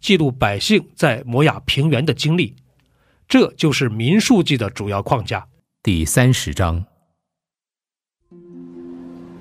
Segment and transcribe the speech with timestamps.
[0.00, 2.54] 记录百姓在摩亚平原的经历，
[3.26, 5.46] 这就是民数记的主要框架。
[5.82, 6.84] 第三十章，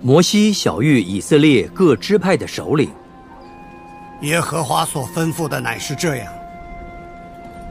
[0.01, 2.89] 摩西小谕以色列各支派的首领：
[4.21, 6.33] 耶和华所吩咐的乃是这样：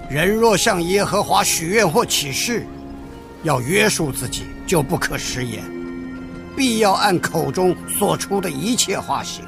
[0.09, 2.65] 人若向耶和华许愿或起誓，
[3.43, 5.65] 要约束自己，就不可食言，
[6.57, 9.45] 必要按口中所出的一切话行。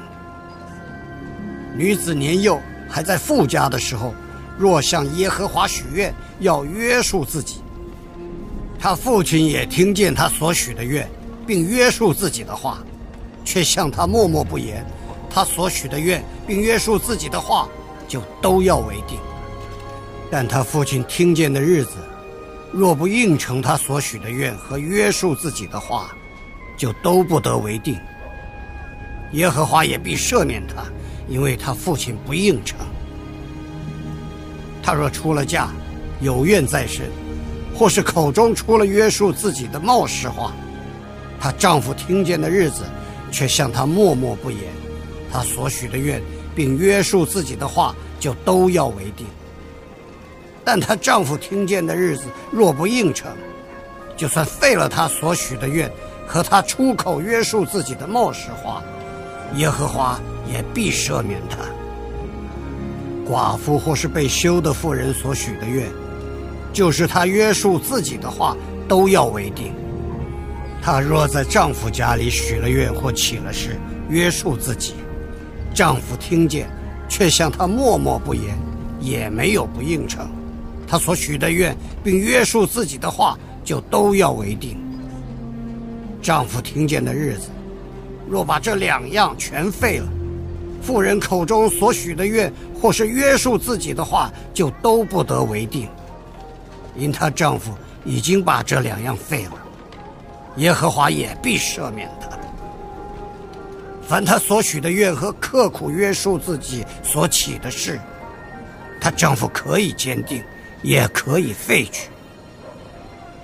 [1.75, 2.59] 女子年幼。
[2.89, 4.13] 还在富家的时候，
[4.57, 7.61] 若向耶和华许愿，要约束自己。
[8.79, 11.07] 他父亲也听见他所许的愿，
[11.45, 12.79] 并约束自己的话，
[13.45, 14.85] 却向他默默不言。
[15.29, 17.69] 他所许的愿，并约束自己的话，
[18.07, 19.19] 就都要为定。
[20.31, 21.97] 但他父亲听见的日子，
[22.71, 26.09] 若不应承他所许的愿和约束自己的话，
[26.77, 27.99] 就都不得为定。
[29.33, 30.83] 耶和华也必赦免他。
[31.29, 32.79] 因为他父亲不应承，
[34.81, 35.69] 他若出了嫁，
[36.21, 37.09] 有怨在身，
[37.75, 40.51] 或是口中出了约束自己的冒失话，
[41.39, 42.81] 她丈夫听见的日子，
[43.31, 44.61] 却向她默默不言，
[45.31, 46.19] 她所许的愿
[46.55, 49.27] 并约束自己的话，就都要为定。
[50.65, 53.31] 但她丈夫听见的日子若不应承，
[54.17, 55.89] 就算废了她所许的愿
[56.25, 58.83] 和她出口约束自己的冒失话，
[59.55, 60.19] 耶和华。
[60.51, 61.57] 也必赦免他。
[63.29, 65.87] 寡妇或是被休的妇人所许的愿，
[66.73, 68.57] 就是她约束自己的话，
[68.87, 69.71] 都要为定。
[70.81, 73.77] 她若在丈夫家里许了愿或起了誓，
[74.09, 74.95] 约束自己，
[75.75, 76.67] 丈夫听见，
[77.07, 78.57] 却向她默默不言，
[78.99, 80.27] 也没有不应承，
[80.87, 84.75] 她所许的愿并约束自己的话，就都要为定。
[86.19, 87.49] 丈夫听见的日子，
[88.27, 90.09] 若把这两样全废了。
[90.81, 95.87] 妇人口中所许的愿，或是约束自己的话，就都不得为定，
[96.95, 97.73] 因她丈夫
[98.05, 99.53] 已经把这两样废了。
[100.55, 102.27] 耶和华也必赦免她。
[104.07, 107.99] 凡她所许的愿和刻苦约束自己所起的事，
[108.99, 110.43] 她丈夫可以坚定，
[110.81, 112.09] 也可以废去。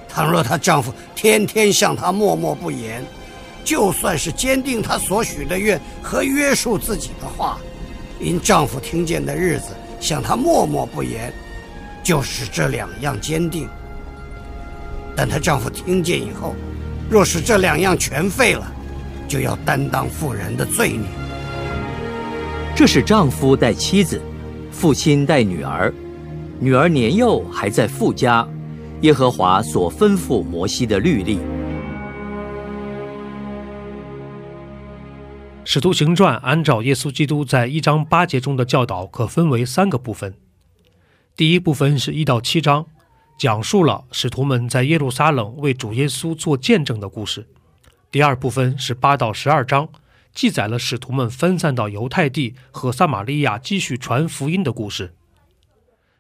[0.10, 3.04] 倘若她丈夫天天向她默默不言，
[3.66, 7.58] 就算是坚定她所许的愿和约束自己的话，
[8.22, 11.34] 因丈夫听见的日子向她默默不言，
[12.04, 13.68] 就是这两样坚定。
[15.16, 16.56] 但她丈夫听见以后，
[17.10, 18.72] 若是这两样全废了，
[19.28, 21.08] 就要担当妇人的罪孽。
[22.76, 24.22] 这是丈夫带妻子，
[24.72, 25.92] 父亲带女儿，
[26.60, 28.48] 女儿年幼还在父家，
[29.02, 31.40] 耶和华所吩咐摩西的律例。
[35.68, 40.36] 使徒行传按照耶稣基督在一章八节中的教导，可分为三个部分。
[41.36, 42.86] 第一部分是一到七章，
[43.40, 47.48] 讲述了使徒们在耶路撒冷为主耶稣做见证的故事。
[48.12, 49.90] 第二部分是八到十二章，
[50.36, 55.16] 记载了使徒们分散到犹太地和撒玛利亚继续传福音的故事。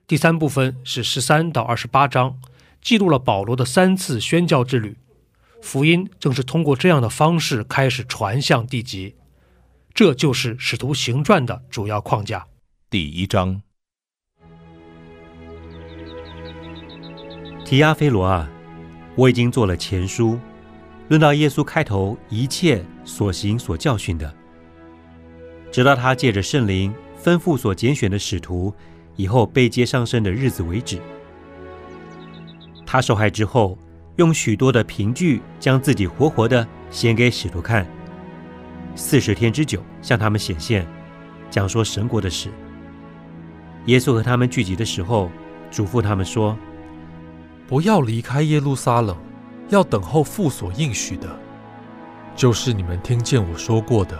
[0.07, 2.39] 第三部分是十三到二十八章，
[2.81, 4.97] 记录了保罗的三次宣教之旅。
[5.61, 9.13] 福音正是通过这样的方式开始传向地极。
[9.95, 12.45] 这就是《使徒行传》的主要框架。
[12.89, 13.61] 第一章，
[17.63, 18.51] 提阿菲罗啊，
[19.15, 20.37] 我已经做了前书，
[21.07, 24.35] 论到耶稣开头一切所行所教训的，
[25.71, 28.73] 直到他借着圣灵吩咐所拣选的使徒
[29.15, 30.99] 以后被接上升的日子为止。
[32.85, 33.77] 他受害之后，
[34.17, 37.87] 用许多的凭据将自己活活的显给使徒看。
[38.95, 40.87] 四十天之久，向他们显现，
[41.49, 42.49] 讲说神国的事。
[43.87, 45.29] 耶稣和他们聚集的时候，
[45.69, 46.57] 嘱咐他们说
[47.67, 49.15] ：“不要离开耶路撒冷，
[49.67, 51.27] 要等候父所应许的，
[52.37, 54.17] 就是你们听见我说过的。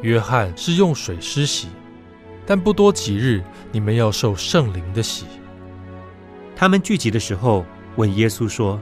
[0.00, 1.68] 约翰是用水施洗，
[2.46, 5.26] 但不多几日，你们要受圣灵的洗。
[6.56, 7.64] 他们聚集的时候，
[7.96, 8.80] 问耶稣说：“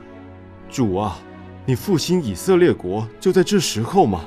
[0.70, 1.19] 主啊，
[1.64, 4.25] 你复兴以色列国就在这时候吗？”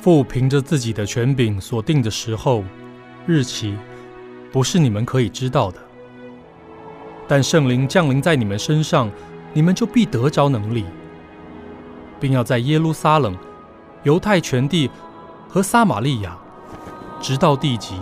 [0.00, 2.64] 父凭着自己的权柄所定的时候、
[3.26, 3.76] 日期，
[4.50, 5.78] 不是你们可以知道的。
[7.28, 9.10] 但圣灵降临在你们身上，
[9.52, 10.86] 你们就必得着能力，
[12.18, 13.36] 并要在耶路撒冷、
[14.02, 14.90] 犹太全地
[15.50, 16.34] 和撒玛利亚，
[17.20, 18.00] 直到地极，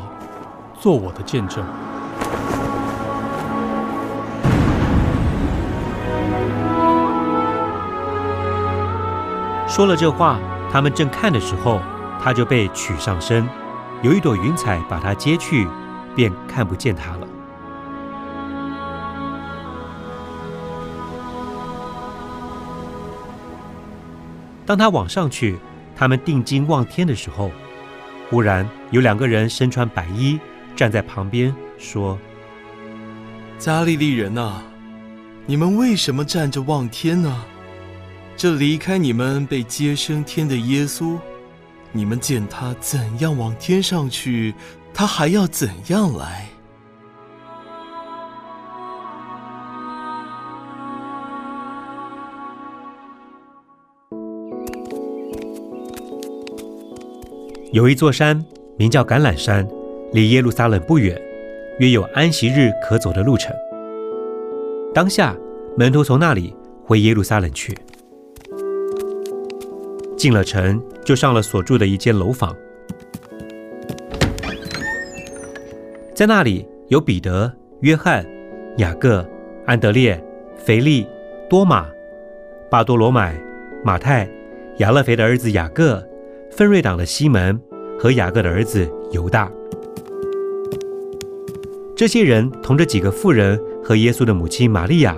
[0.79, 1.67] 做我的见证。
[9.67, 10.39] 说了这话。
[10.71, 11.81] 他们正看的时候，
[12.23, 13.49] 他就被取上身，
[14.03, 15.67] 有一朵云彩把他接去，
[16.15, 17.27] 便看不见他了。
[24.67, 25.59] 当他往上去，
[25.97, 27.51] 他们定睛望天的时候，
[28.29, 30.39] 忽然有两个人身穿白衣
[30.77, 32.19] 站在旁边，说
[33.59, 34.61] ：“加利利人呐，
[35.47, 37.45] 你们为什么站着望天呢？”
[38.39, 41.19] 这离开你们被接升天的耶稣，
[41.91, 44.55] 你们见他怎样往天上去，
[44.95, 46.49] 他还要怎样来？
[57.73, 58.41] 有一座山
[58.79, 59.69] 名叫橄榄山，
[60.13, 61.21] 离耶路撒冷不远，
[61.81, 63.53] 约有安息日可走的路程。
[64.95, 65.37] 当下
[65.77, 66.55] 门徒从那里
[66.85, 67.77] 回耶路撒冷去。
[70.19, 72.55] 进了城，就上了所住的一间楼房，
[76.13, 77.51] 在那里有彼得、
[77.83, 78.27] 约翰、
[78.79, 79.25] 雅各、
[79.65, 80.21] 安德烈、
[80.57, 81.07] 腓利、
[81.49, 81.87] 多马、
[82.69, 83.41] 巴多罗买、
[83.85, 84.29] 马太、
[84.79, 86.05] 亚勒腓的儿子雅各、
[86.51, 87.59] 分瑞党的西门
[87.97, 89.49] 和雅各的儿子犹大。
[91.95, 95.17] 这些人同着几个妇人和耶稣的母亲玛利亚，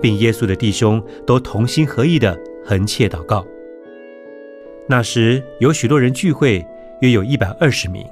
[0.00, 3.46] 并耶稣的弟兄，都同心合意的横切祷告。
[4.88, 6.64] 那时有许多人聚会，
[7.00, 8.04] 约有一百二十名。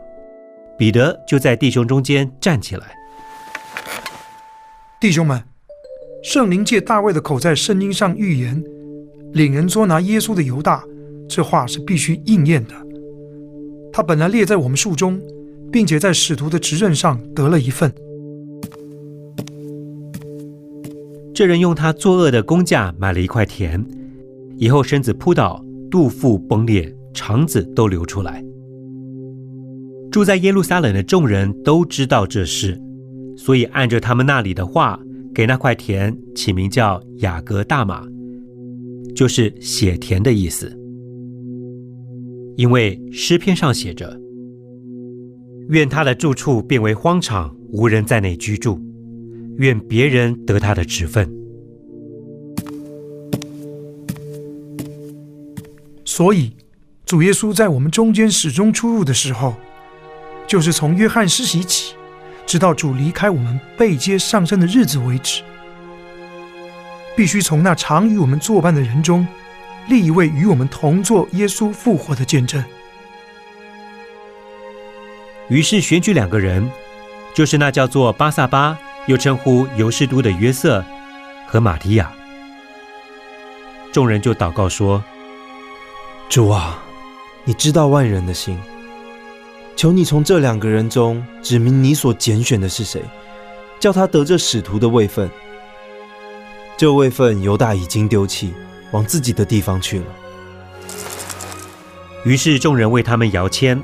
[0.78, 2.94] 彼得就在弟兄中间站起来
[5.00, 5.43] ：“弟兄们，
[6.22, 8.62] 圣灵借大卫的口在圣经上预言，
[9.32, 10.82] 领人捉拿耶稣的犹大，
[11.28, 12.75] 这话是必须应验的。
[13.93, 15.20] 他本来列在我们数中，
[15.70, 17.93] 并且在使徒的职任上得了一份。
[21.34, 23.84] 这人用他作恶的工价买了一块田，
[24.56, 28.44] 以后身子扑倒。”肚腹崩裂，肠子都流出来。
[30.10, 32.81] 住在耶路撒冷的众人都知道这事，
[33.37, 35.00] 所以按着他们那里的话，
[35.34, 38.06] 给那块田起名叫雅各大马，
[39.14, 40.76] 就是血田的意思。
[42.56, 44.20] 因为诗篇上写着
[45.70, 48.78] ：“愿他的住处变为荒场，无人在内居住；
[49.59, 51.28] 愿别人得他的职分。”
[56.21, 56.55] 所以，
[57.07, 59.57] 主耶稣在我们中间始终出入的时候，
[60.47, 61.95] 就是从约翰施洗起，
[62.45, 65.41] 直到主离开我们被接上升的日子为止，
[67.17, 69.27] 必须从那常与我们作伴的人中，
[69.89, 72.62] 立一位与我们同作耶稣复活的见证。
[75.49, 76.71] 于是选举两个人，
[77.33, 80.85] 就是那叫做巴萨巴，又称呼尤士都的约瑟
[81.47, 82.12] 和马提亚。
[83.91, 85.03] 众人就祷告说。
[86.30, 86.80] 主啊，
[87.42, 88.56] 你知道万人的心，
[89.75, 93.02] 求你从这两个人中指明你所拣选的是谁，
[93.80, 95.28] 叫他得这使徒的位分。
[96.76, 98.54] 这位份犹大已经丢弃，
[98.92, 100.04] 往自己的地方去了。
[102.25, 103.82] 于是众人为他们摇签，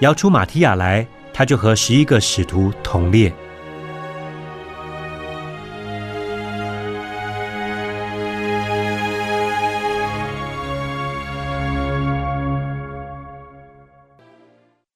[0.00, 3.32] 摇出马提亚来，他就和十一个使徒同列。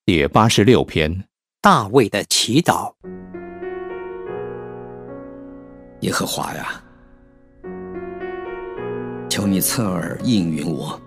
[0.07, 1.25] 第八十六篇，
[1.63, 2.93] 大卫的祈祷。
[6.01, 6.85] 耶和华呀，
[9.31, 11.01] 求你侧耳应允我，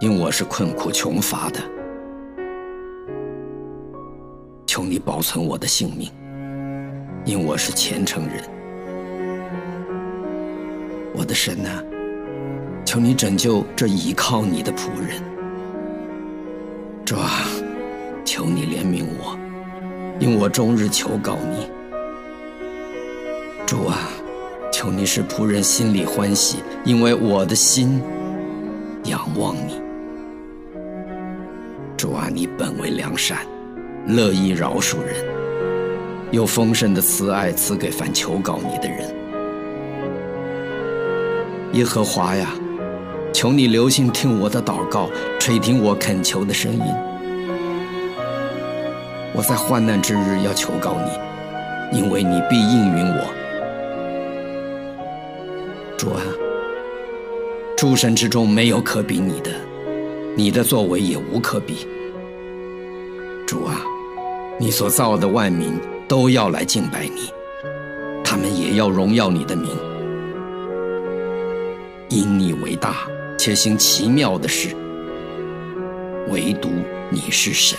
[0.00, 1.60] 因我是困苦穷乏的。
[4.66, 6.10] 求你保存我的性命，
[7.24, 8.42] 因我是虔诚人。
[11.14, 11.80] 我的神啊，
[12.84, 15.35] 求你拯救这倚靠你的仆人。
[17.06, 17.46] 主啊，
[18.24, 19.38] 求你怜悯我，
[20.18, 21.70] 因我终日求告你。
[23.64, 24.10] 主啊，
[24.72, 28.02] 求你使仆人心里欢喜，因为我的心
[29.04, 29.80] 仰望你。
[31.96, 33.38] 主啊，你本为良善，
[34.08, 35.14] 乐意饶恕人，
[36.32, 39.14] 有丰盛的慈爱赐给凡求告你的人。
[41.74, 42.50] 耶和华呀，
[43.36, 46.80] 求你留心听我的祷告，垂听我恳求的声音。
[49.34, 50.96] 我在患难之日要求告
[51.92, 53.26] 你，因为你必应允我。
[55.98, 56.22] 主啊，
[57.76, 59.50] 诸神之中没有可比你的。
[60.34, 61.86] 你的作为也无可比，
[63.46, 63.82] 主啊，
[64.58, 65.78] 你所造的万民
[66.08, 67.30] 都要来敬拜你，
[68.24, 69.70] 他们也要荣耀你的名，
[72.08, 73.06] 因你为大，
[73.46, 74.74] 且行奇妙的事，
[76.30, 76.68] 唯独
[77.10, 77.78] 你是神，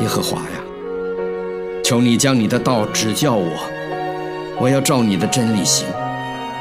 [0.00, 0.64] 耶和华呀，
[1.84, 3.50] 求你将你的道指教我，
[4.58, 5.86] 我要照你的真理行，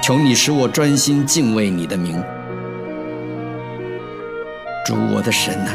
[0.02, 2.22] 求你使我专心敬畏你的名。
[4.86, 5.72] 主我的神啊，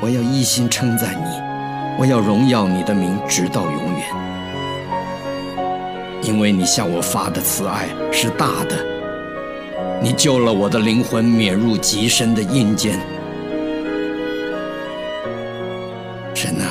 [0.00, 4.02] 我要一心称赞你，我要荣耀你的名直到永远，
[6.22, 8.85] 因为你向我发的慈爱是大的，
[10.02, 13.00] 你救了我的灵魂免入极深的阴间。
[16.34, 16.68] 神啊，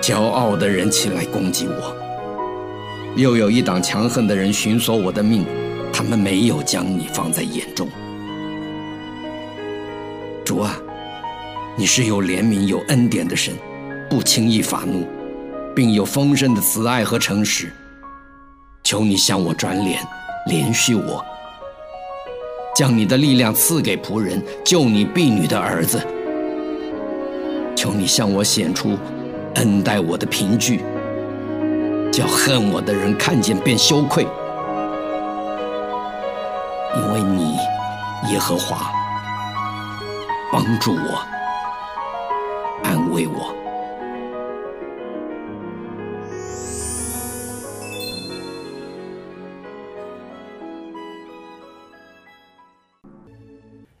[0.00, 1.94] 骄傲的人起来攻击我，
[3.16, 5.44] 又有一党强横的人寻索我的命，
[5.92, 7.86] 他们没有将你放在眼中。
[10.44, 10.74] 主啊，
[11.76, 13.54] 你是有怜悯、有恩典的神，
[14.08, 15.06] 不轻易发怒，
[15.76, 17.70] 并有丰盛的慈爱和诚实。
[18.82, 20.02] 求你向我转脸，
[20.48, 21.22] 怜恤我，
[22.78, 26.00] 将你的力量赐给仆人，救你婢女的儿子。
[27.74, 28.96] 求你向我显出
[29.56, 30.84] 恩待我的凭据，
[32.12, 34.24] 叫恨我的人看见便羞愧，
[36.94, 37.56] 因为你，
[38.30, 38.92] 耶和华。
[40.52, 41.26] 帮助我，
[42.84, 43.52] 安慰我。